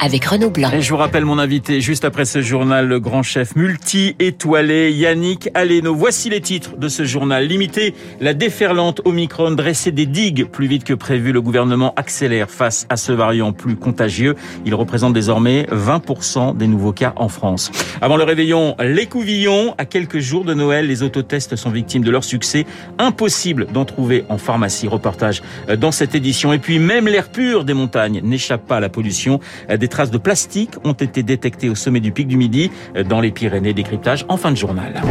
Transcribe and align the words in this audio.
avec 0.00 0.24
Renaud 0.24 0.50
Blanc. 0.50 0.70
Et 0.72 0.80
je 0.80 0.90
vous 0.90 0.96
rappelle 0.96 1.26
mon 1.26 1.38
invité 1.38 1.80
juste 1.80 2.06
après 2.06 2.24
ce 2.24 2.40
journal, 2.40 2.88
le 2.88 3.00
grand 3.00 3.22
chef 3.22 3.54
multi-étoilé 3.54 4.92
Yannick 4.92 5.50
Aleno. 5.54 5.94
Voici 5.94 6.30
les 6.30 6.40
titres 6.40 6.76
de 6.78 6.88
ce 6.88 7.04
journal. 7.04 7.46
Limiter 7.46 7.94
la 8.20 8.32
déferlante 8.32 9.02
Omicron, 9.04 9.50
dresser 9.50 9.92
des 9.92 10.06
digues 10.06 10.46
plus 10.46 10.66
vite 10.66 10.84
que 10.84 10.94
prévu. 10.94 11.32
Le 11.32 11.42
gouvernement 11.42 11.92
accélère 11.96 12.50
face 12.50 12.86
à 12.88 12.96
ce 12.96 13.12
variant 13.12 13.52
plus 13.52 13.76
contagieux. 13.76 14.36
Il 14.64 14.74
représente 14.74 15.12
désormais 15.12 15.66
20% 15.70 16.56
des 16.56 16.66
nouveaux 16.66 16.92
cas 16.92 17.12
en 17.16 17.28
France. 17.28 17.70
Avant 18.00 18.16
le 18.16 18.24
réveillon, 18.24 18.76
les 18.82 19.06
couvillons. 19.06 19.74
À 19.76 19.84
quelques 19.84 20.18
jours 20.18 20.44
de 20.44 20.54
Noël, 20.54 20.86
les 20.86 21.02
autotests 21.02 21.56
sont 21.56 21.70
victimes 21.70 22.04
de 22.04 22.10
leur 22.10 22.24
succès. 22.24 22.64
Impossible 22.98 23.66
d'en 23.66 23.84
trouver 23.84 24.24
en 24.30 24.38
pharmacie. 24.38 24.88
Reportage 24.88 25.42
dans 25.78 25.92
cette 25.92 26.14
édition. 26.14 26.54
Et 26.54 26.58
puis 26.58 26.78
même 26.78 27.06
l'air 27.06 27.28
pur 27.28 27.64
des 27.64 27.74
montagnes 27.74 28.22
n'échappe 28.24 28.66
pas 28.66 28.78
à 28.78 28.80
la 28.80 28.88
pollution. 28.88 29.40
Des 29.68 29.89
traces 29.90 30.10
de 30.10 30.18
plastique 30.18 30.72
ont 30.84 30.94
été 30.94 31.22
détectées 31.22 31.68
au 31.68 31.74
sommet 31.74 32.00
du 32.00 32.12
pic 32.12 32.26
du 32.26 32.36
Midi 32.36 32.70
dans 33.08 33.20
les 33.20 33.30
Pyrénées. 33.30 33.74
Décryptage 33.74 34.24
en 34.28 34.36
fin 34.36 34.50
de 34.50 34.56
journal. 34.56 35.02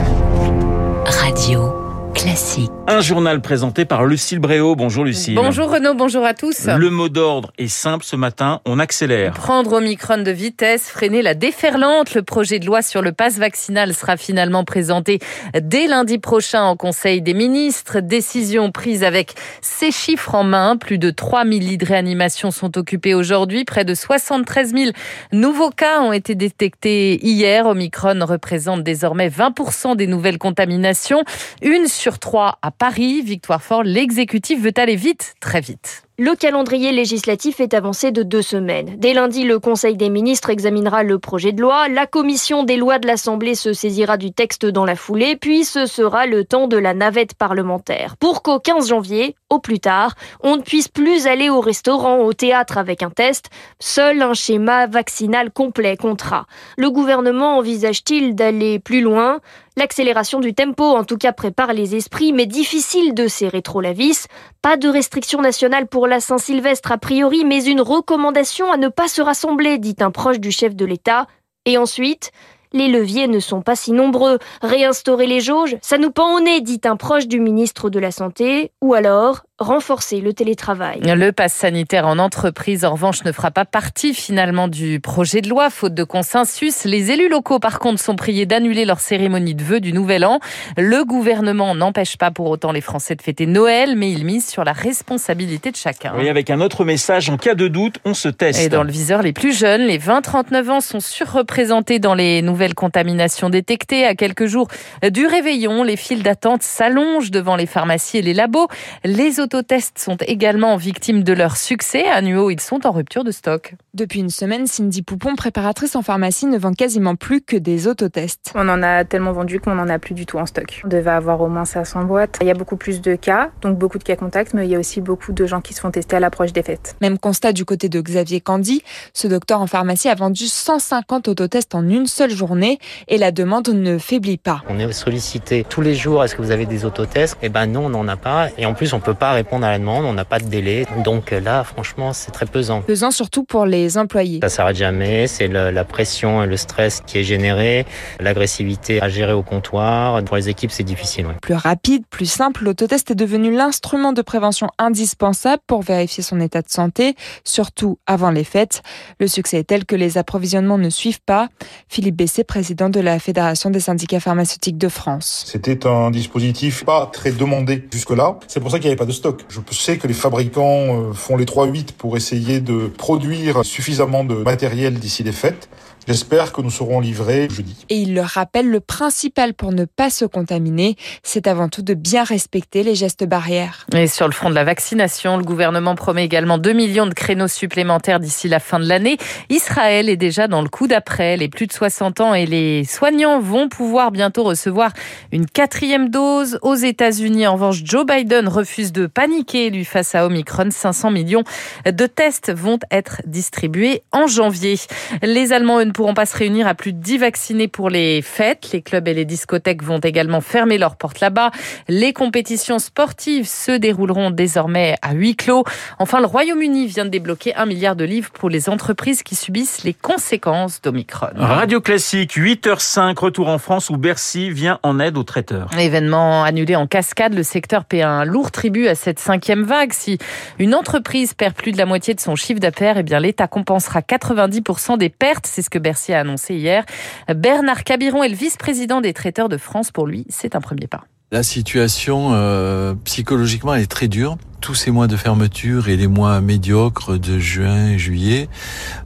Radio. 1.05 1.88
Classique. 2.22 2.70
Un 2.86 3.00
journal 3.00 3.40
présenté 3.40 3.86
par 3.86 4.04
Lucille 4.04 4.40
Bréau. 4.40 4.76
Bonjour 4.76 5.05
Lucille. 5.05 5.36
Bonjour 5.36 5.72
Renaud, 5.72 5.94
bonjour 5.94 6.26
à 6.26 6.34
tous. 6.34 6.66
Le 6.66 6.90
mot 6.90 7.08
d'ordre 7.08 7.54
est 7.58 7.68
simple 7.70 8.04
ce 8.04 8.16
matin, 8.18 8.59
on 8.66 8.80
accélère. 8.80 9.34
Prendre 9.34 9.73
Omicron 9.73 10.18
de 10.18 10.32
vitesse, 10.32 10.90
freiner 10.90 11.22
la 11.22 11.34
déferlante. 11.34 12.16
Le 12.16 12.23
projet 12.23 12.59
de 12.59 12.66
loi 12.66 12.82
sur 12.82 13.02
le 13.02 13.11
pass 13.11 13.38
vaccinal 13.38 13.94
sera 13.94 14.17
finalement 14.17 14.66
présenté 14.66 15.20
dès 15.61 15.88
lundi 15.88 16.17
prochain 16.17 16.64
en 16.64 16.76
Conseil 16.76 17.22
des 17.22 17.36
ministres. 17.36 18.02
Décision 18.02 18.72
prise 18.72 19.04
avec 19.04 19.36
ces 19.61 19.92
chiffres 19.92 20.36
en 20.36 20.44
main. 20.44 20.76
Plus 20.76 20.98
de 20.98 21.11
3000 21.11 21.66
lits 21.66 21.78
de 21.78 21.86
réanimation 21.86 22.52
sont 22.52 22.78
occupés 22.78 23.14
aujourd'hui. 23.14 23.64
Près 23.64 23.86
de 23.86 23.94
73 23.94 24.73
000 24.73 24.92
nouveaux 25.31 25.70
cas 25.70 26.02
ont 26.02 26.11
été 26.11 26.36
détectés 26.36 27.23
hier. 27.23 27.67
Omicron 27.67 28.26
représente 28.26 28.83
désormais 28.83 29.30
20% 29.30 29.95
des 29.95 30.08
nouvelles 30.08 30.39
contaminations. 30.39 31.23
Une 31.61 31.88
sur 31.88 32.08
trois 32.17 32.57
à 32.63 32.71
Paris. 32.71 33.21
Victoire 33.21 33.61
Fort, 33.61 33.83
l'exécutif 33.83 34.59
veut 34.59 34.73
aller 34.77 34.95
vite, 34.95 35.35
très 35.39 35.61
vite. 35.61 36.08
Le 36.22 36.36
calendrier 36.36 36.92
législatif 36.92 37.62
est 37.62 37.73
avancé 37.73 38.12
de 38.12 38.23
deux 38.23 38.42
semaines. 38.42 38.95
Dès 38.98 39.14
lundi, 39.14 39.45
le 39.45 39.58
Conseil 39.58 39.95
des 39.95 40.09
ministres 40.09 40.50
examinera 40.50 41.03
le 41.03 41.17
projet 41.17 41.53
de 41.53 41.61
loi. 41.61 41.88
La 41.88 42.08
commission 42.08 42.64
des 42.64 42.76
lois 42.76 43.00
de 43.00 43.08
l'Assemblée 43.08 43.56
se 43.56 43.72
saisira 43.72 44.17
du 44.17 44.34
texte 44.34 44.66
dans 44.66 44.84
la 44.84 44.98
foulée, 44.98 45.38
puis 45.38 45.64
ce 45.64 45.86
sera 45.86 46.26
le 46.26 46.44
temps 46.44 46.67
de 46.67 46.76
la 46.76 46.94
navette 46.94 47.36
parlementaire. 47.36 48.17
Pour 48.17 48.44
qu'au 48.44 48.59
15 48.59 48.89
janvier, 48.89 49.38
au 49.50 49.59
plus 49.59 49.80
tard, 49.80 50.16
on 50.42 50.58
ne 50.58 50.61
puisse 50.61 50.89
plus 50.89 51.26
aller 51.26 51.50
au 51.50 51.61
restaurant, 51.61 52.17
au 52.17 52.33
théâtre 52.33 52.78
avec 52.78 53.02
un 53.02 53.11
test. 53.11 53.45
Seul 53.80 54.22
un 54.22 54.33
schéma 54.33 54.88
vaccinal 54.88 55.52
complet 55.52 55.95
comptera. 55.95 56.48
Le 56.78 56.92
gouvernement 56.92 57.58
envisage-t-il 57.59 58.36
d'aller 58.36 58.80
plus 58.80 59.00
loin? 59.00 59.39
L'accélération 59.78 60.42
du 60.42 60.54
tempo, 60.54 60.83
en 60.83 61.06
tout 61.06 61.16
cas, 61.16 61.31
prépare 61.31 61.72
les 61.72 61.95
esprits, 61.95 62.33
mais 62.33 62.45
difficile 62.45 63.14
de 63.14 63.30
serrer 63.30 63.61
trop 63.61 63.80
la 63.80 63.94
vis. 63.94 64.28
Pas 64.61 64.76
de 64.76 64.89
restriction 64.89 65.39
nationale 65.42 65.88
pour 65.88 66.06
la 66.09 66.19
Saint-Sylvestre 66.19 66.91
a 66.91 66.97
priori, 66.97 67.45
mais 67.45 67.63
une 67.63 67.81
recommandation 67.81 68.71
à 68.71 68.77
ne 68.77 68.89
pas 68.89 69.07
se 69.07 69.21
rassembler, 69.21 69.77
dit 69.77 69.95
un 69.99 70.11
proche 70.11 70.39
du 70.39 70.52
chef 70.52 70.75
de 70.75 70.85
l'État. 70.85 71.27
Et 71.65 71.77
ensuite, 71.77 72.31
les 72.73 72.88
leviers 72.88 73.27
ne 73.27 73.39
sont 73.39 73.61
pas 73.61 73.75
si 73.75 73.91
nombreux. 73.91 74.39
Réinstaurer 74.61 75.27
les 75.27 75.39
jauges, 75.39 75.77
ça 75.81 75.97
nous 75.97 76.11
pend 76.11 76.35
au 76.35 76.39
nez, 76.39 76.61
dit 76.61 76.81
un 76.83 76.97
proche 76.97 77.27
du 77.27 77.39
ministre 77.39 77.89
de 77.89 77.99
la 77.99 78.11
Santé. 78.11 78.71
Ou 78.81 78.93
alors, 78.93 79.43
renforcer 79.59 80.21
le 80.21 80.33
télétravail. 80.33 81.02
Le 81.03 81.31
pass 81.31 81.53
sanitaire 81.53 82.08
en 82.08 82.17
entreprise, 82.17 82.86
en 82.86 82.92
revanche, 82.92 83.23
ne 83.25 83.31
fera 83.31 83.52
pas 83.52 83.65
partie 83.65 84.14
finalement 84.14 84.67
du 84.67 84.99
projet 84.99 85.42
de 85.42 85.49
loi, 85.49 85.70
faute 85.70 85.93
de 85.93 86.03
consensus. 86.03 86.86
Les 86.86 87.11
élus 87.11 87.30
locaux, 87.30 87.59
par 87.59 87.80
contre, 87.80 88.02
sont 88.02 88.15
priés 88.15 88.45
d'annuler 88.45 88.86
leur 88.86 88.99
cérémonie 88.99 89.55
de 89.55 89.64
vœux 89.64 89.81
du 89.81 89.92
Nouvel 89.92 90.25
An. 90.25 90.39
Le 90.77 91.03
gouvernement 91.03 91.75
n'empêche 91.75 92.17
pas 92.17 92.31
pour 92.31 92.49
autant 92.49 92.71
les 92.71 92.81
Français 92.81 93.15
de 93.15 93.21
fêter 93.21 93.45
Noël, 93.45 93.95
mais 93.98 94.11
il 94.11 94.25
mise 94.25 94.48
sur 94.48 94.64
la 94.64 94.71
responsabilité 94.71 95.71
de 95.71 95.75
chacun. 95.75 96.14
Oui, 96.17 96.30
avec 96.30 96.49
un 96.49 96.61
autre 96.61 96.86
message, 96.86 97.30
en 97.30 97.37
cas 97.37 97.55
de 97.55 97.67
doute, 97.67 97.99
on 98.05 98.14
se 98.14 98.30
teste. 98.30 98.61
Et 98.61 98.69
dans 98.69 98.83
le 98.83 98.92
viseur, 98.92 99.21
les 99.21 99.33
plus 99.33 99.58
jeunes, 99.58 99.81
les 99.81 99.99
20-39 99.99 100.69
ans, 100.69 100.81
sont 100.81 101.02
surreprésentés 101.02 101.99
dans 101.99 102.14
les 102.14 102.42
nouvelles 102.42 102.75
contaminations 102.75 103.49
détectées. 103.49 104.05
À 104.05 104.15
quelques 104.15 104.45
jours 104.45 104.69
du 105.03 105.25
réveillon, 105.25 105.83
les 105.83 105.98
files 105.98 106.23
d'attente 106.23 106.64
s'allongent 106.64 107.31
devant 107.31 107.58
les 107.58 107.65
pharmacies 107.65 108.19
et 108.19 108.21
les 108.21 108.33
labos. 108.33 108.67
Les 109.03 109.42
autotests 109.55 109.98
sont 109.98 110.17
également 110.27 110.77
victimes 110.77 111.23
de 111.23 111.33
leur 111.33 111.58
succès. 111.58 112.05
À 112.05 112.21
Nuo, 112.21 112.52
ils 112.52 112.60
sont 112.60 112.86
en 112.86 112.92
rupture 112.92 113.23
de 113.23 113.32
stock. 113.32 113.73
Depuis 113.95 114.20
une 114.20 114.30
semaine, 114.30 114.67
Cindy 114.67 115.02
Poupon, 115.02 115.36
préparatrice 115.36 115.95
en 115.95 116.04
pharmacie, 116.04 116.45
ne 116.45 116.58
vend 116.58 116.73
quasiment 116.73 117.15
plus 117.15 117.42
que 117.42 117.58
des 117.58 117.87
autotests. 117.87 118.52
On 118.54 118.70
en 118.70 118.83
a 118.83 119.04
tellement 119.05 119.32
vendu 119.32 119.60
qu'on 119.60 119.73
n'en 119.73 119.89
a 119.89 119.98
plus 119.98 120.14
du 120.14 120.26
tout 120.26 120.37
en 120.37 120.45
stock. 120.45 120.82
On 120.86 120.87
devait 120.87 121.10
avoir 121.10 121.42
au 121.42 121.48
moins 121.48 121.65
500 121.65 122.04
boîtes. 122.04 122.37
Il 122.42 122.48
y 122.48 122.52
a 122.52 122.54
beaucoup 122.54 122.77
plus 122.77 123.02
de 123.02 123.15
cas, 123.15 123.49
donc 123.61 123.77
beaucoup 123.77 123.98
de 123.98 124.04
cas 124.04 124.15
contacts, 124.15 124.54
mais 124.54 124.67
il 124.67 124.71
y 124.71 124.76
a 124.76 124.80
aussi 124.80 125.02
beaucoup 125.02 125.33
de 125.33 125.45
gens 125.45 125.61
qui 125.61 125.73
se 125.73 125.81
font 125.81 125.89
tester 125.89 126.16
à 126.16 126.20
l'approche 126.20 126.54
des 126.54 126.64
fêtes. 126.64 126.95
Même 127.02 127.17
constat 127.17 127.52
du 127.52 127.66
côté 127.66 127.89
de 127.89 127.99
Xavier 127.99 128.42
Candy. 128.42 128.83
Ce 129.13 129.27
docteur 129.27 129.62
en 129.62 129.68
pharmacie 129.68 130.10
a 130.10 130.16
vendu 130.16 130.45
150 130.45 131.27
autotests 131.27 131.74
en 131.74 131.88
une 131.88 132.06
seule 132.06 132.31
journée 132.31 132.77
et 133.07 133.18
la 133.18 133.31
demande 133.31 133.69
ne 133.69 133.98
faiblit 133.98 134.38
pas. 134.38 134.63
On 134.69 134.77
est 134.77 134.92
sollicité 134.92 135.66
tous 135.68 135.81
les 135.81 135.95
jours. 135.95 136.24
Est-ce 136.24 136.36
que 136.36 136.42
vous 136.42 136.51
avez 136.51 136.66
des 136.66 136.86
autotests? 136.86 137.38
Eh 137.42 137.50
ben 137.50 137.66
non, 137.66 137.86
on 137.86 137.89
n'en 137.89 138.07
a 138.07 138.18
pas. 138.18 138.50
Et 138.57 138.66
en 138.66 138.74
plus, 138.74 138.94
on 138.94 139.00
peut 139.00 139.13
pas 139.13 139.31
répondre 139.39 139.66
à 139.66 139.72
la 139.72 139.80
demande. 139.80 140.06
On 140.06 140.13
n'a 140.13 140.25
pas 140.25 140.39
de 140.39 140.45
délai. 140.45 140.86
Donc 141.04 141.31
là, 141.31 141.63
franchement, 141.63 142.13
c'est 142.13 142.31
très 142.31 142.45
pesant. 142.45 142.81
Pesant 142.81 143.12
surtout 143.12 143.44
pour 143.44 143.66
les 143.66 143.98
employés. 143.98 144.39
Ça 144.44 144.50
s'arrête 144.50 144.75
jamais. 144.75 145.27
C'est 145.27 145.48
la 145.48 145.83
pression 145.83 146.44
et 146.44 146.48
le 146.48 146.57
stress 146.57 147.01
qui 147.06 147.19
est 147.19 147.24
généré, 147.24 147.86
l'agressivité 148.19 149.01
à 149.01 149.10
gérer 149.10 149.33
au 149.33 149.44
comptoir. 149.44 150.24
Pour 150.24 150.36
les 150.36 150.50
équipes, 150.50 150.72
c'est 150.72 150.83
difficile. 150.83 151.25
Ouais. 151.25 151.36
Plus 151.42 151.54
rapide, 151.54 152.04
plus 152.10 152.30
simple, 152.30 152.63
l'autotest 152.63 153.12
est 153.12 153.16
devenu 153.16 153.51
l'instrument 153.51 154.13
de 154.13 154.22
prévention 154.22 154.68
indispensable 154.78 155.62
pour 155.68 155.81
vérifier 155.81 156.24
son 156.24 156.39
état 156.42 156.62
de 156.62 156.69
santé, 156.69 157.16
surtout 157.44 157.98
avant 158.06 158.31
les 158.31 158.44
fêtes. 158.44 158.81
Le 159.19 159.28
succès 159.28 159.60
est 159.60 159.63
tel 159.63 159.86
que 159.86 159.95
les 159.95 160.18
approvisionnements 160.18 160.78
ne 160.78 160.89
suivent 160.89 161.22
pas. 161.25 161.48
Philippe 161.88 162.16
Bessé, 162.16 162.44
président 162.44 162.89
de 162.89 163.00
la 163.00 163.19
Fédération 163.19 163.69
des 163.69 163.80
syndicats 163.80 164.19
pharmaceutiques 164.19 164.78
de 164.78 164.89
France. 164.89 165.45
C'était 165.48 165.88
un 165.88 166.12
dispositif 166.12 166.83
pas 166.83 167.10
très 167.12 167.31
demandé 167.31 167.88
jusque-là. 167.92 168.38
C'est 168.48 168.60
pour 168.60 168.72
ça 168.72 168.80
qu'il 168.80 168.88
n'y 168.88 168.92
avait 168.92 168.98
pas 168.98 169.06
de 169.06 169.12
stock. 169.12 169.29
Je 169.50 169.60
sais 169.75 169.98
que 169.98 170.07
les 170.07 170.13
fabricants 170.13 171.13
font 171.13 171.38
les 171.38 171.45
3-8 171.45 171.94
pour 171.98 172.18
essayer 172.18 172.60
de 172.60 172.88
produire 172.88 173.63
suffisamment 173.66 174.24
de 174.24 174.36
matériel 174.36 174.95
d'ici 174.95 175.24
les 175.24 175.31
fêtes. 175.31 175.69
J'espère 176.07 176.54
que 176.54 176.62
nous 176.62 176.72
serons 176.72 177.00
livrés 177.00 177.48
jeudi. 177.51 177.86
Et 177.90 177.98
il 177.98 178.16
le 178.16 178.22
rappelle, 178.22 178.68
le 178.68 178.80
principal 178.80 179.54
pour 179.54 179.72
ne 179.72 179.86
pas 179.86 180.10
se 180.10 180.25
contaminer, 180.25 180.95
c'est 181.22 181.45
avant 181.45 181.69
tout 181.69 181.84
de 181.84 181.94
bien 181.94 182.24
respecter 182.24 182.81
les 182.81 182.95
gestes 182.95 183.25
barrières. 183.25 183.86
Et 183.94 184.07
sur 184.07 184.25
le 184.25 184.31
front 184.31 184.50
de 184.50 184.56
la 184.56 184.63
vaccination, 184.63 185.38
le 185.38 185.44
gouvernement 185.44 185.94
promet 185.94 186.25
également 186.25 186.57
2 186.57 186.74
millions 186.74 187.06
de 187.06 187.13
créneaux 187.13 187.48
supplémentaires 187.48 188.19
d'ici 188.19 188.48
la 188.48 188.60
fin 188.60 188.80
de 188.80 188.86
l'année. 188.86 189.18
Israël 189.51 190.10
est 190.10 190.18
déjà 190.18 190.48
dans 190.48 190.63
le 190.63 190.69
coup 190.69 190.88
d'après. 190.88 191.38
Les 191.38 191.48
plus 191.48 191.68
de 191.68 191.74
60 191.74 192.22
ans 192.22 192.34
et 192.34 192.48
les 192.48 192.86
soignants 192.86 193.40
vont 193.40 193.69
pouvoir 193.69 194.10
bientôt 194.12 194.44
recevoir 194.44 194.92
une 195.31 195.46
quatrième 195.46 196.10
dose. 196.10 196.57
Aux 196.63 196.74
États-Unis, 196.74 197.46
en 197.46 197.54
revanche, 197.54 197.81
Joe 197.84 198.07
Biden 198.07 198.48
refuse 198.48 198.92
de 198.92 199.06
paniquer 199.19 199.69
lui 199.69 199.83
face 199.83 200.15
à 200.15 200.25
Omicron. 200.25 200.69
500 200.71 201.12
millions 201.12 201.44
de 201.85 202.06
tests 202.06 202.53
vont 202.53 202.80
être 202.89 203.21
distribués 203.25 204.01
en 204.13 204.27
janvier. 204.27 204.75
Les 205.21 205.51
Allemands, 205.51 205.81
eux, 205.81 205.83
ne 205.83 205.92
pourront 205.92 206.13
pas 206.13 206.25
se 206.25 206.38
réunir 206.38 206.68
à 206.68 206.74
plus 206.74 206.94
de 206.94 207.01
10 207.01 207.18
vaccinés 207.18 207.68
pour 207.68 207.89
les 207.89 208.21
fêtes. 208.21 208.69
Les 208.71 208.81
clubs 208.81 209.06
et 209.10 209.13
les 209.13 209.25
discothèques 209.25 209.83
vont 209.83 210.00
également 210.00 210.39
fermer 210.39 210.77
leurs 210.77 210.95
portes 210.95 211.19
là-bas. 211.19 211.51
Les 211.89 212.13
compétitions 212.13 212.80
sportives 212.80 213.45
se 213.45 213.74
dérouleront 213.74 214.31
désormais 214.31 214.95
à 215.01 215.12
huis 215.13 215.36
clos. 215.36 215.65
Enfin, 215.98 216.22
le 216.22 216.25
Royaume-Uni 216.25 216.88
vient 216.88 217.04
de 217.04 217.10
débloquer 217.10 217.54
un 217.56 217.65
milliard 217.65 217.98
de 217.98 218.06
livres 218.06 218.30
pour 218.31 218.50
les 218.50 218.69
entreprises 218.69 219.22
qui 219.22 219.36
subissent 219.36 219.83
les 219.83 219.94
conséquences 219.94 220.81
d'Omicron. 220.81 221.27
Radio 221.36 221.81
Classique, 221.81 222.38
8h05, 222.38 223.19
retour 223.19 223.50
en 223.50 223.57
France 223.57 223.89
où 223.89 223.98
Bercy 223.98 224.50
vient 224.50 224.80
en 224.81 224.98
aide 224.98 225.18
aux 225.18 225.24
traiteurs. 225.24 225.68
Événement 225.77 226.45
annulé 226.45 226.77
en 226.77 226.88
cascade, 226.88 227.33
le 227.33 227.44
secteur 227.44 227.83
paie 227.83 228.01
un 228.01 228.24
lourd 228.24 228.51
tribut 228.51 228.88
à 228.88 228.95
cette 229.00 229.19
cinquième 229.19 229.63
vague. 229.63 229.94
Si 229.94 230.18
une 230.60 230.75
entreprise 230.75 231.34
perd 231.34 231.56
plus 231.56 231.72
de 231.72 231.78
la 231.78 231.86
moitié 231.86 232.13
de 232.13 232.19
son 232.19 232.36
chiffre 232.36 232.60
d'affaires, 232.60 232.98
eh 232.98 233.04
bien 233.04 233.19
l'État 233.19 233.48
compensera 233.48 234.01
90% 234.01 234.98
des 234.98 235.10
pertes. 235.10 235.48
C'est 235.48 235.62
ce 235.62 235.69
que 235.69 235.80
Bercy 235.80 236.13
a 236.13 236.19
annoncé 236.19 236.56
hier. 236.56 236.86
Bernard 237.34 237.84
Cabiron 237.84 238.24
est 238.24 238.30
le 238.30 238.36
vice-président 238.36 239.01
des 239.01 239.13
traiteurs 239.13 239.50
de 239.50 239.57
France. 239.57 239.92
Pour 239.92 240.06
lui, 240.06 240.25
c'est 240.30 240.56
un 240.56 240.62
premier 240.62 240.88
pas. 240.88 241.06
La 241.31 241.44
situation 241.44 242.30
euh, 242.34 242.96
psychologiquement 243.04 243.75
est 243.75 243.86
très 243.86 244.07
dure. 244.07 244.38
Tous 244.62 244.76
ces 244.76 244.92
mois 244.92 245.08
de 245.08 245.16
fermeture 245.16 245.88
et 245.88 245.96
les 245.96 246.08
mois 246.08 246.42
médiocres 246.42 247.18
de 247.18 247.40
juin 247.40 247.92
et 247.92 247.98
juillet 247.98 248.50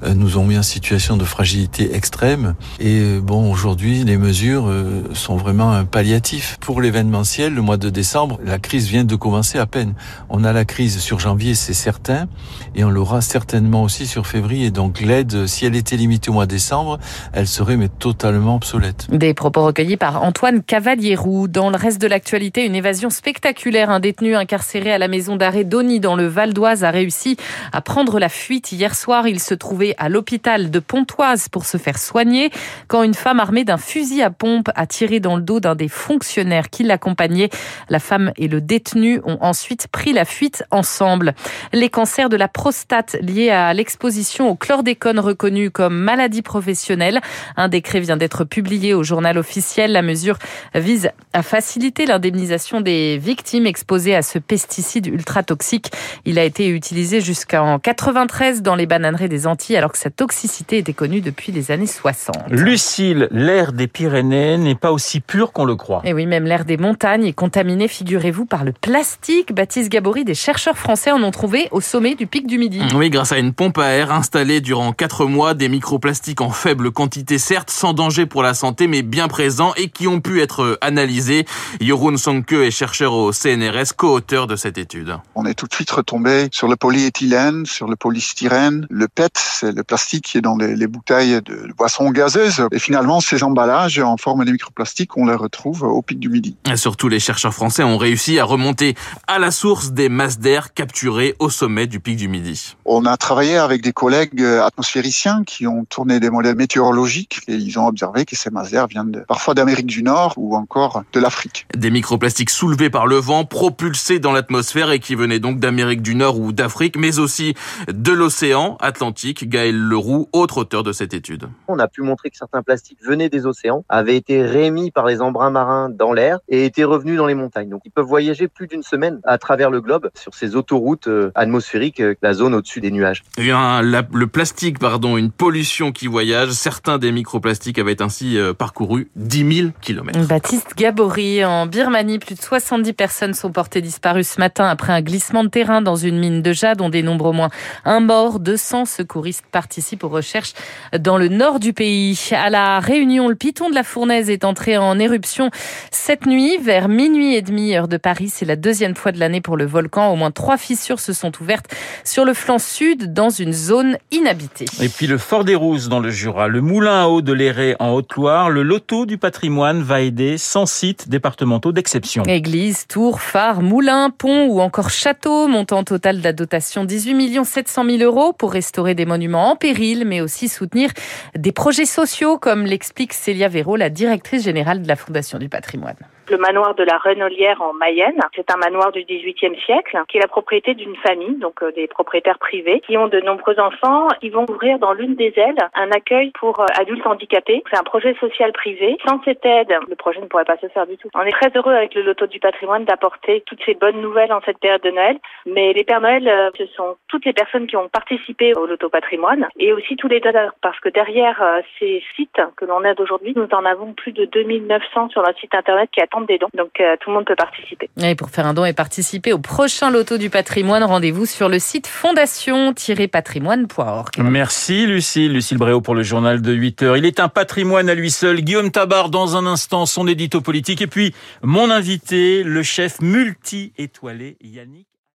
euh, 0.01 0.13
nous 0.13 0.37
ont 0.37 0.43
mis 0.43 0.57
en 0.57 0.63
situation 0.63 1.15
de 1.15 1.23
fragilité 1.23 1.95
extrême. 1.95 2.55
Et 2.79 2.99
euh, 2.99 3.19
bon, 3.21 3.51
aujourd'hui, 3.51 4.03
les 4.03 4.17
mesures 4.17 4.67
euh, 4.67 5.03
sont 5.13 5.37
vraiment 5.37 5.71
un 5.71 5.85
palliatif. 5.85 6.57
Pour 6.59 6.81
l'événementiel, 6.81 7.53
le 7.53 7.61
mois 7.61 7.77
de 7.77 7.89
décembre, 7.89 8.39
la 8.43 8.57
crise 8.57 8.87
vient 8.87 9.03
de 9.03 9.15
commencer 9.15 9.59
à 9.59 9.65
peine. 9.67 9.93
On 10.29 10.43
a 10.43 10.53
la 10.53 10.65
crise 10.65 10.99
sur 10.99 11.19
janvier, 11.19 11.53
c'est 11.53 11.73
certain, 11.73 12.27
et 12.75 12.83
on 12.83 12.89
l'aura 12.89 13.21
certainement 13.21 13.83
aussi 13.83 14.07
sur 14.07 14.25
février. 14.25 14.71
Donc 14.71 15.01
l'aide, 15.01 15.45
si 15.45 15.65
elle 15.65 15.75
était 15.75 15.97
limitée 15.97 16.31
au 16.31 16.33
mois 16.33 16.47
de 16.47 16.51
décembre, 16.51 16.99
elle 17.31 17.47
serait 17.47 17.77
mais 17.77 17.89
totalement 17.89 18.55
obsolète. 18.55 19.07
Des 19.11 19.33
propos 19.33 19.65
recueillis 19.65 19.97
par 19.97 20.23
Antoine 20.23 20.63
Cavalier-Roux. 20.63 21.47
Dans 21.47 21.69
le 21.69 21.77
reste 21.77 22.01
de 22.01 22.07
l'actualité, 22.07 22.65
une 22.65 22.75
évasion 22.75 23.09
spectaculaire. 23.11 23.91
Un 23.91 23.99
détenu 23.99 24.35
incarcéré 24.35 24.91
à 24.91 24.97
la 24.97 25.07
maison 25.07 25.35
d'arrêt 25.43 25.65
d'Oni 25.65 25.99
dans 25.99 26.15
le 26.15 26.25
Val 26.25 26.53
d'Oise 26.53 26.85
a 26.85 26.89
réussi 26.89 27.35
à 27.73 27.81
prendre 27.81 28.17
la 28.17 28.29
fuite. 28.29 28.71
Hier 28.71 28.95
soir, 28.95 29.27
il 29.27 29.41
se 29.41 29.53
trouvait 29.53 29.93
à 29.97 30.07
l'hôpital 30.07 30.71
de 30.71 30.79
Pontoise 30.79 31.49
pour 31.49 31.65
se 31.65 31.75
faire 31.75 31.97
soigner 31.97 32.49
quand 32.87 33.03
une 33.03 33.13
femme 33.13 33.41
armée 33.41 33.65
d'un 33.65 33.75
fusil 33.75 34.21
à 34.21 34.29
pompe 34.29 34.69
a 34.73 34.87
tiré 34.87 35.19
dans 35.19 35.35
le 35.35 35.41
dos 35.41 35.59
d'un 35.59 35.75
des 35.75 35.89
fonctionnaires 35.89 36.69
qui 36.69 36.83
l'accompagnait. 36.83 37.49
La 37.89 37.99
femme 37.99 38.31
et 38.37 38.47
le 38.47 38.61
détenu 38.61 39.19
ont 39.25 39.37
ensuite 39.41 39.89
pris 39.89 40.13
la 40.13 40.23
fuite 40.23 40.63
ensemble. 40.71 41.33
Les 41.73 41.89
cancers 41.89 42.29
de 42.29 42.37
la 42.37 42.47
prostate 42.47 43.17
liés 43.19 43.49
à 43.49 43.73
l'exposition 43.73 44.49
au 44.49 44.55
chlordécone 44.55 45.19
reconnu 45.19 45.71
comme 45.71 45.97
maladie 45.97 46.41
professionnelle. 46.41 47.19
Un 47.57 47.67
décret 47.67 47.99
vient 47.99 48.15
d'être 48.15 48.45
publié 48.45 48.93
au 48.93 49.03
journal 49.03 49.37
officiel. 49.37 49.91
La 49.91 50.03
mesure 50.03 50.37
vise 50.73 51.09
à 51.33 51.43
faciliter 51.43 52.05
l'indemnisation 52.05 52.79
des 52.79 53.17
victimes 53.17 53.65
exposées 53.65 54.15
à 54.15 54.21
ce 54.21 54.39
pesticide 54.39 55.07
ultra 55.07 55.32
toxique. 55.41 55.89
Il 56.25 56.37
a 56.37 56.43
été 56.43 56.67
utilisé 56.67 57.21
jusqu'en 57.21 57.79
93 57.79 58.61
dans 58.61 58.75
les 58.75 58.85
bananeries 58.85 59.29
des 59.29 59.47
Antilles 59.47 59.77
alors 59.77 59.91
que 59.91 59.97
sa 59.97 60.11
toxicité 60.11 60.77
était 60.77 60.93
connue 60.93 61.21
depuis 61.21 61.51
les 61.51 61.71
années 61.71 61.87
60. 61.87 62.35
Lucille, 62.49 63.27
l'air 63.31 63.73
des 63.73 63.87
Pyrénées 63.87 64.57
n'est 64.57 64.75
pas 64.75 64.91
aussi 64.91 65.21
pur 65.21 65.53
qu'on 65.53 65.65
le 65.65 65.75
croit. 65.75 66.01
Et 66.03 66.13
oui, 66.13 66.25
même 66.25 66.43
l'air 66.43 66.65
des 66.65 66.77
montagnes 66.77 67.25
est 67.25 67.33
contaminé, 67.33 67.87
figurez-vous, 67.87 68.45
par 68.45 68.63
le 68.65 68.73
plastique. 68.73 69.53
Baptiste 69.53 69.89
Gabory, 69.89 70.25
des 70.25 70.35
chercheurs 70.35 70.77
français 70.77 71.11
en 71.11 71.23
ont 71.23 71.31
trouvé 71.31 71.69
au 71.71 71.81
sommet 71.81 72.15
du 72.15 72.27
pic 72.27 72.45
du 72.45 72.57
Midi. 72.57 72.81
Oui, 72.93 73.09
grâce 73.09 73.31
à 73.31 73.37
une 73.37 73.53
pompe 73.53 73.77
à 73.77 73.91
air 73.91 74.11
installée 74.11 74.61
durant 74.61 74.91
4 74.91 75.25
mois, 75.25 75.53
des 75.53 75.69
microplastiques 75.69 76.41
en 76.41 76.49
faible 76.49 76.91
quantité, 76.91 77.37
certes 77.37 77.69
sans 77.69 77.93
danger 77.93 78.25
pour 78.25 78.43
la 78.43 78.53
santé, 78.53 78.87
mais 78.87 79.01
bien 79.01 79.29
présents 79.29 79.73
et 79.77 79.87
qui 79.87 80.07
ont 80.07 80.19
pu 80.19 80.41
être 80.41 80.77
analysés. 80.81 81.45
Jeroen 81.79 82.17
Sonke 82.17 82.51
est 82.51 82.71
chercheur 82.71 83.13
au 83.13 83.31
CNRS, 83.31 83.93
co-auteur 83.95 84.47
de 84.47 84.55
cette 84.55 84.77
étude. 84.77 85.15
On 85.35 85.45
est 85.45 85.53
tout 85.53 85.67
de 85.67 85.73
suite 85.73 85.91
retombé 85.91 86.47
sur 86.51 86.67
le 86.67 86.75
polyéthylène, 86.75 87.65
sur 87.65 87.87
le 87.87 87.95
polystyrène, 87.95 88.85
le 88.89 89.07
PET, 89.07 89.31
c'est 89.35 89.71
le 89.71 89.83
plastique 89.83 90.25
qui 90.25 90.37
est 90.37 90.41
dans 90.41 90.57
les, 90.57 90.75
les 90.75 90.87
bouteilles 90.87 91.41
de 91.43 91.71
boissons 91.75 92.09
gazeuses. 92.11 92.67
Et 92.71 92.79
finalement, 92.79 93.19
ces 93.19 93.43
emballages 93.43 93.99
en 93.99 94.17
forme 94.17 94.45
de 94.45 94.51
microplastiques, 94.51 95.17
on 95.17 95.25
les 95.25 95.35
retrouve 95.35 95.83
au 95.83 96.01
pic 96.01 96.19
du 96.19 96.29
Midi. 96.29 96.55
Et 96.71 96.77
surtout, 96.77 97.07
les 97.07 97.19
chercheurs 97.19 97.53
français 97.53 97.83
ont 97.83 97.97
réussi 97.97 98.39
à 98.39 98.45
remonter 98.45 98.95
à 99.27 99.39
la 99.39 99.51
source 99.51 99.91
des 99.91 100.09
masses 100.09 100.39
d'air 100.39 100.73
capturées 100.73 101.35
au 101.39 101.49
sommet 101.49 101.87
du 101.87 101.99
pic 101.99 102.17
du 102.17 102.27
Midi. 102.27 102.75
On 102.85 103.05
a 103.05 103.17
travaillé 103.17 103.57
avec 103.57 103.81
des 103.81 103.93
collègues 103.93 104.43
atmosphériciens 104.43 105.43
qui 105.45 105.67
ont 105.67 105.85
tourné 105.85 106.19
des 106.19 106.29
modèles 106.29 106.55
météorologiques 106.55 107.41
et 107.47 107.55
ils 107.55 107.79
ont 107.79 107.87
observé 107.87 108.25
que 108.25 108.35
ces 108.35 108.49
masses 108.49 108.71
d'air 108.71 108.87
viennent 108.87 109.11
de, 109.11 109.19
parfois 109.19 109.53
d'Amérique 109.53 109.87
du 109.87 110.03
Nord 110.03 110.33
ou 110.37 110.55
encore 110.55 111.03
de 111.13 111.19
l'Afrique. 111.19 111.65
Des 111.75 111.91
microplastiques 111.91 112.49
soulevés 112.49 112.89
par 112.89 113.07
le 113.07 113.17
vent, 113.17 113.45
propulsés 113.45 114.19
dans 114.19 114.31
l'atmosphère 114.31 114.91
et 114.91 114.99
qui 114.99 115.12
venaient 115.15 115.39
donc 115.39 115.59
d'Amérique 115.59 116.01
du 116.01 116.15
Nord 116.15 116.39
ou 116.39 116.51
d'Afrique, 116.51 116.97
mais 116.97 117.19
aussi 117.19 117.53
de 117.87 118.11
l'océan 118.11 118.77
Atlantique. 118.79 119.49
Gaël 119.49 119.77
Leroux, 119.77 120.29
autre 120.33 120.59
auteur 120.59 120.83
de 120.83 120.91
cette 120.91 121.13
étude. 121.13 121.45
On 121.67 121.79
a 121.79 121.87
pu 121.87 122.01
montrer 122.01 122.29
que 122.29 122.37
certains 122.37 122.63
plastiques 122.63 122.99
venaient 123.05 123.29
des 123.29 123.45
océans, 123.45 123.85
avaient 123.89 124.15
été 124.15 124.43
rémis 124.43 124.91
par 124.91 125.05
les 125.05 125.21
embruns 125.21 125.51
marins 125.51 125.89
dans 125.89 126.13
l'air 126.13 126.39
et 126.49 126.65
étaient 126.65 126.83
revenus 126.83 127.17
dans 127.17 127.27
les 127.27 127.35
montagnes. 127.35 127.69
Donc 127.69 127.81
ils 127.85 127.91
peuvent 127.91 128.05
voyager 128.05 128.47
plus 128.47 128.67
d'une 128.67 128.83
semaine 128.83 129.19
à 129.23 129.37
travers 129.37 129.69
le 129.69 129.81
globe 129.81 130.09
sur 130.15 130.33
ces 130.33 130.55
autoroutes 130.55 131.09
atmosphériques, 131.35 132.01
la 132.21 132.33
zone 132.33 132.53
au-dessus 132.53 132.81
des 132.81 132.91
nuages. 132.91 133.23
Eh 133.37 133.47
la, 133.47 133.81
le 133.81 134.27
plastique, 134.27 134.79
pardon, 134.79 135.17
une 135.17 135.31
pollution 135.31 135.91
qui 135.91 136.07
voyage. 136.07 136.51
Certains 136.51 136.97
des 136.97 137.11
microplastiques 137.11 137.79
avaient 137.79 138.01
ainsi 138.01 138.37
parcouru 138.57 139.09
10 139.15 139.55
000 139.55 139.69
kilomètres. 139.81 140.27
Baptiste 140.27 140.73
Gabory, 140.75 141.43
en 141.45 141.65
Birmanie, 141.65 142.19
plus 142.19 142.35
de 142.35 142.41
70 142.41 142.93
personnes 142.93 143.33
sont 143.33 143.51
portées 143.51 143.81
disparues 143.81 144.23
ce 144.23 144.39
matin 144.39 144.65
après 144.65 144.93
un 144.93 145.01
glissement 145.03 145.43
de 145.43 145.49
terrain 145.49 145.81
dans 145.81 145.95
une 145.95 146.17
mine 146.17 146.41
de 146.41 146.53
jade. 146.53 146.81
On 146.81 146.89
dénombre 146.89 147.25
au 147.25 147.33
moins 147.33 147.49
un 147.85 147.99
mort. 147.99 148.39
200 148.39 148.85
secouristes 148.85 149.45
participent 149.51 150.03
aux 150.03 150.09
recherches 150.09 150.53
dans 150.97 151.17
le 151.17 151.27
nord 151.27 151.59
du 151.59 151.73
pays. 151.73 152.19
À 152.31 152.49
la 152.49 152.79
Réunion, 152.79 153.27
le 153.27 153.35
piton 153.35 153.69
de 153.69 153.75
la 153.75 153.83
Fournaise 153.83 154.29
est 154.29 154.45
entré 154.45 154.77
en 154.77 154.97
éruption 154.99 155.49
cette 155.91 156.25
nuit 156.25 156.57
vers 156.57 156.87
minuit 156.87 157.35
et 157.35 157.41
demi 157.41 157.75
heure 157.75 157.87
de 157.87 157.97
Paris. 157.97 158.29
C'est 158.29 158.45
la 158.45 158.55
deuxième 158.55 158.95
fois 158.95 159.11
de 159.11 159.19
l'année 159.19 159.41
pour 159.41 159.57
le 159.57 159.65
volcan. 159.65 160.11
Au 160.11 160.15
moins 160.15 160.31
trois 160.31 160.57
fissures 160.57 160.99
se 160.99 161.13
sont 161.13 161.31
ouvertes 161.41 161.73
sur 162.03 162.25
le 162.25 162.33
flanc 162.33 162.59
sud 162.59 163.13
dans 163.13 163.29
une 163.29 163.53
zone 163.53 163.97
inhabitée. 164.11 164.65
Et 164.81 164.89
puis 164.89 165.07
le 165.07 165.17
Fort 165.17 165.43
des 165.43 165.55
Rousses 165.55 165.89
dans 165.89 165.99
le 165.99 166.09
Jura, 166.09 166.47
le 166.47 166.61
moulin 166.61 167.03
à 167.03 167.07
eau 167.07 167.21
de 167.21 167.33
l'Éré 167.33 167.75
en 167.79 167.91
Haute-Loire, 167.91 168.49
le 168.49 168.63
loto 168.63 169.05
du 169.05 169.17
patrimoine 169.17 169.81
va 169.81 170.01
aider 170.01 170.37
100 170.37 170.65
sites 170.65 171.09
départementaux 171.09 171.71
d'exception. 171.71 172.23
Églises, 172.23 172.85
tours, 172.87 173.21
phares, 173.21 173.61
moulins, 173.61 174.09
ponts 174.09 174.47
ou 174.47 174.61
encore 174.61 174.89
châteaux, 174.93 175.47
montant 175.47 175.83
total 175.83 176.19
de 176.19 176.23
la 176.23 176.33
dotation 176.33 176.85
18 176.85 177.43
700 177.43 177.85
000 177.85 177.97
euros 178.03 178.33
pour 178.33 178.51
restaurer 178.51 178.95
des 178.95 179.05
monuments 179.05 179.51
en 179.51 179.55
péril, 179.55 180.05
mais 180.05 180.21
aussi 180.21 180.47
soutenir 180.47 180.91
des 181.35 181.51
projets 181.51 181.85
sociaux, 181.85 182.37
comme 182.37 182.65
l'explique 182.65 183.13
Célia 183.13 183.47
Véraud, 183.47 183.75
la 183.75 183.89
directrice 183.89 184.43
générale 184.43 184.81
de 184.81 184.87
la 184.87 184.95
Fondation 184.95 185.39
du 185.39 185.49
patrimoine. 185.49 185.97
Le 186.29 186.37
manoir 186.37 186.73
de 186.73 186.83
la 186.83 186.97
Renolière 186.97 187.61
en 187.61 187.73
Mayenne, 187.73 188.19
c'est 188.33 188.49
un 188.49 188.55
manoir 188.55 188.93
du 188.93 189.03
XVIIIe 189.03 189.59
siècle 189.65 190.01
qui 190.07 190.17
est 190.17 190.21
la 190.21 190.27
propriété 190.27 190.73
d'une 190.73 190.95
famille, 190.95 191.35
donc 191.35 191.61
euh, 191.61 191.71
des 191.73 191.87
propriétaires 191.87 192.39
privés, 192.39 192.79
qui 192.87 192.97
ont 192.97 193.09
de 193.09 193.19
nombreux 193.19 193.59
enfants. 193.59 194.07
Ils 194.21 194.31
vont 194.31 194.45
ouvrir 194.49 194.79
dans 194.79 194.93
l'une 194.93 195.15
des 195.15 195.33
ailes 195.35 195.57
un 195.75 195.91
accueil 195.91 196.31
pour 196.39 196.61
euh, 196.61 196.65
adultes 196.79 197.05
handicapés. 197.05 197.61
C'est 197.69 197.77
un 197.77 197.83
projet 197.83 198.15
social 198.21 198.53
privé. 198.53 198.97
Sans 199.05 199.21
cette 199.25 199.45
aide, 199.45 199.73
le 199.89 199.95
projet 199.97 200.21
ne 200.21 200.27
pourrait 200.27 200.45
pas 200.45 200.55
se 200.57 200.67
faire 200.67 200.87
du 200.87 200.95
tout. 200.95 201.09
On 201.13 201.23
est 201.23 201.31
très 201.31 201.51
heureux 201.55 201.73
avec 201.73 201.93
le 201.93 202.03
loto 202.03 202.25
du 202.25 202.39
patrimoine 202.39 202.85
d'apporter 202.85 203.43
toutes 203.45 203.63
ces 203.65 203.73
bonnes 203.73 203.99
nouvelles 203.99 204.31
en 204.31 204.39
cette 204.45 204.59
période 204.59 204.81
de 204.81 204.91
Noël. 204.91 205.17
Mais 205.45 205.73
les 205.73 205.83
Pères 205.83 206.01
Noël, 206.01 206.25
euh, 206.29 206.51
ce 206.57 206.65
sont 206.67 206.95
toutes 207.09 207.25
les 207.25 207.33
personnes 207.33 207.67
qui 207.67 207.75
ont 207.75 207.89
participé 207.89 208.53
au 208.55 208.65
loto 208.65 208.87
patrimoine 208.87 209.49
et 209.59 209.73
aussi 209.73 209.97
tous 209.97 210.07
les 210.07 210.21
donneurs. 210.21 210.53
Parce 210.61 210.79
que 210.79 210.87
derrière 210.87 211.43
ces 211.79 212.01
sites 212.15 212.41
que 212.55 212.63
l'on 212.63 212.83
aide 212.85 213.01
aujourd'hui, 213.01 213.33
nous 213.35 213.47
en 213.51 213.65
avons 213.65 213.91
plus 213.91 214.13
de 214.13 214.23
2900 214.23 215.09
sur 215.09 215.21
notre 215.21 215.39
site 215.39 215.53
internet 215.53 215.89
qui 215.91 216.01
attendent 216.13 216.27
des 216.27 216.37
dons. 216.37 216.49
Donc 216.55 216.79
euh, 216.79 216.95
tout 216.99 217.09
le 217.09 217.15
monde 217.15 217.25
peut 217.25 217.35
participer. 217.35 217.89
Et 218.01 218.13
pour 218.15 218.29
faire 218.29 218.45
un 218.45 218.53
don 218.53 218.63
et 218.65 218.73
participer 218.73 219.33
au 219.33 219.39
prochain 219.39 219.89
loto 219.89 220.17
du 220.17 220.29
patrimoine, 220.29 220.83
rendez-vous 220.83 221.25
sur 221.25 221.49
le 221.49 221.57
site 221.59 221.87
fondation-patrimoine.org. 221.87 224.09
Merci 224.19 224.85
Lucille. 224.85 225.33
Lucille 225.33 225.57
Bréau 225.57 225.81
pour 225.81 225.95
le 225.95 226.03
journal 226.03 226.41
de 226.41 226.53
8 226.53 226.83
heures. 226.83 226.95
Il 226.97 227.05
est 227.05 227.19
un 227.19 227.29
patrimoine 227.29 227.89
à 227.89 227.95
lui 227.95 228.11
seul. 228.11 228.41
Guillaume 228.41 228.71
Tabar 228.71 229.09
dans 229.09 229.35
un 229.35 229.45
instant, 229.45 229.85
son 229.85 230.07
édito 230.07 230.39
politique. 230.41 230.81
Et 230.81 230.87
puis 230.87 231.13
mon 231.41 231.69
invité, 231.71 232.43
le 232.43 232.63
chef 232.63 233.01
multi-étoilé 233.01 234.37
Yannick 234.41 234.87